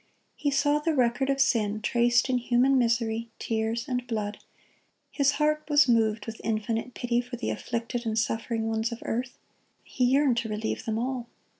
He 0.35 0.49
saw 0.49 0.79
the 0.79 0.95
record 0.95 1.29
of 1.29 1.39
sin 1.39 1.79
traced 1.79 2.27
in 2.27 2.39
human 2.39 2.79
misery, 2.79 3.29
tears, 3.37 3.87
and 3.87 4.07
blood; 4.07 4.39
His 5.11 5.33
heart 5.33 5.63
was 5.69 5.87
moved 5.87 6.25
with 6.25 6.41
infinite 6.43 6.95
pity 6.95 7.21
for 7.21 7.35
the 7.35 7.51
afflicted 7.51 8.03
and 8.07 8.17
suffering 8.17 8.67
ones 8.67 8.91
of 8.91 9.03
earth; 9.05 9.37
He 9.83 10.05
yearned 10.05 10.37
to 10.37 10.49
relieve 10.49 10.85
them 10.85 10.97
all. 10.97 11.27